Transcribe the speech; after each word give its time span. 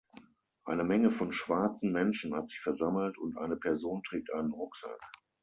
Eine 0.65 0.83
Menge 0.83 1.11
von 1.11 1.31
schwarzen 1.31 1.91
Menschen 1.91 2.33
hat 2.33 2.49
sich 2.49 2.59
versammelt 2.59 3.19
und 3.19 3.37
eine 3.37 3.55
Person 3.55 4.01
trägt 4.01 4.33
einen 4.33 4.51
Rucksack. 4.51 4.99